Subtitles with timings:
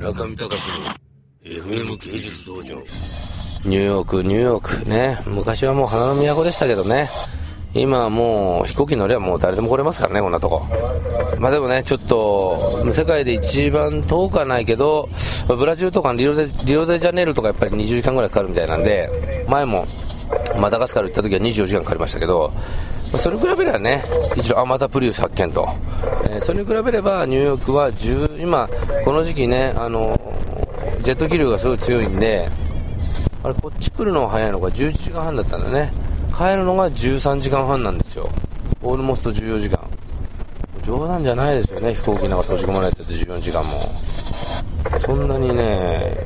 [0.00, 0.54] 村上隆の
[1.44, 2.82] FM 芸術道場。
[3.66, 4.88] ニューヨークニューヨーク。
[4.88, 5.18] ね。
[5.26, 7.10] 昔はもう花の都でしたけどね。
[7.74, 10.64] 今はもう飛行機乗りゃもう誰でも来れますからねこんなとこ。
[11.38, 15.10] まあでもねちょっと世界で一番遠くはないけど
[15.46, 19.86] ブラジルとかリオデリオデジャネイロとかやっぱり20時間ぐらいかかるみたいなんで前も
[20.58, 22.50] マダガスカル行った時は24時間かかりましたけど
[23.18, 24.04] それに比べればね、
[24.36, 25.68] 一応、あ、またプリウス発見と、
[26.30, 28.68] えー、それに比べればニューヨークは10、今、
[29.04, 30.16] この時期ね、あの
[31.00, 32.48] ジェット気流がすごい強いんで、
[33.42, 35.92] あれ、こっち来るのが早いのが11時間半だったんだね、
[36.36, 38.28] 帰るのが13時間半なんですよ、
[38.80, 39.80] オールモスト14時間、
[40.84, 43.90] 冗談じゃないですよね、飛行機なんか閉じ込まれてて14時間も、
[44.98, 46.16] そんなにね、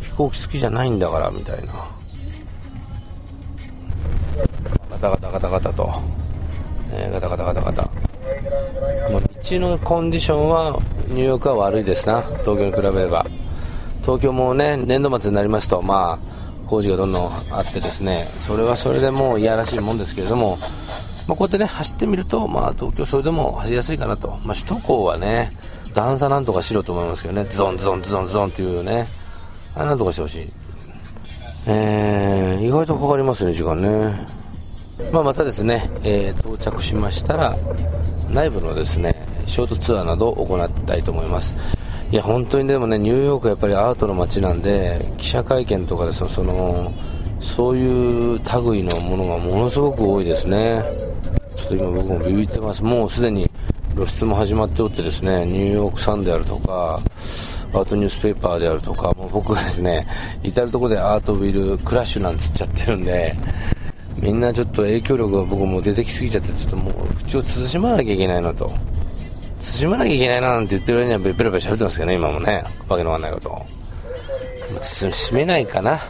[0.00, 1.72] 飛行機好きじゃないんだからみたいな。
[4.90, 5.88] ガタガタガタガタと、
[6.90, 7.90] えー、ガタガタガタガタ、
[9.46, 10.78] あ、道のコンディションは
[11.08, 12.22] ニューヨークは悪いですな。
[12.22, 13.24] 東京に比べれば。
[14.02, 18.28] 東京もね年度末になりますとまあ工事がどんどんあってですね。
[18.38, 20.58] それはそれでもういやらしいもんですけれども、
[21.26, 25.56] まあ、こうやってね走ってみると、まあ、東京それでも走りやすいかなと、まあ、首都高はね
[25.94, 27.44] 段差なんとかしろと思いますけどね。
[27.44, 29.06] ズドンズドンズドンズドンっていうね。
[29.74, 30.52] あれなんとかしてほしい。
[31.66, 34.26] えー、意外とかかりますね時間ね。
[35.12, 37.54] まあ、またですね、えー、到着しましたら
[38.30, 41.54] 内部のですねショートツアーなどを行いたいと思います。
[42.10, 46.92] いや本当にでもねニューヨークはやっぱりアートの街なんで記者会見とかでその
[47.40, 50.82] そういう類のものがものすごく多いですね。
[51.56, 52.82] ちょっと今僕もビビってます。
[52.82, 53.50] もうすでに
[53.94, 57.00] 露出も始まっておってですねニューヨークサンであるとか
[57.72, 60.06] アートニュースペーパーであるとかもう僕がですね
[60.42, 63.36] 至る所でアートウィルクラッシュなんつっちゃってるんで
[64.20, 68.72] みんなちょっと影響力が僕も出てきすぎちゃって、ちょっともう口を慎まなきゃいけないなと。
[69.66, 72.64] 慎まなきゃいけないななんて言ってる間にはペラペラ喋ってますけどね、今もね。
[72.88, 73.66] わけのわかんないこと。
[74.80, 76.00] 慎めないかな。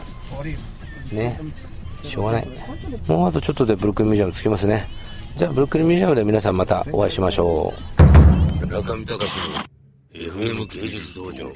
[1.11, 1.41] ね。
[2.05, 2.49] しょうがない。
[3.09, 4.87] もうあとちょっとでブルックリンミュージアム着きますね。
[5.37, 7.73] じゃあブルックリンミュージアムで皆さんまたお会いしましょ
[8.63, 8.67] う。
[8.67, 9.31] 中見隆
[10.15, 11.51] の FM 芸術道場。